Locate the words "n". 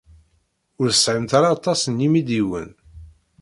1.87-2.01